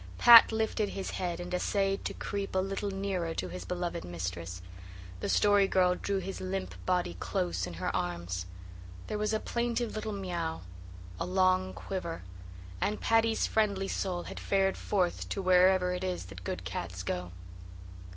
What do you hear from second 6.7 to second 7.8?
body close in